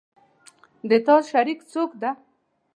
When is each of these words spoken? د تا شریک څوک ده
د 0.89 0.91
تا 1.05 1.15
شریک 1.31 1.59
څوک 1.71 1.91
ده 2.01 2.11